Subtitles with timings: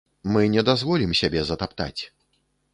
[0.35, 1.97] Мы не дазволім сябе затаптаць!